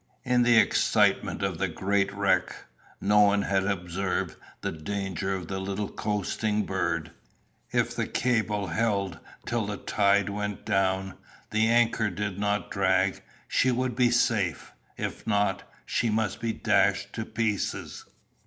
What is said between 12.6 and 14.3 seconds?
drag, she would be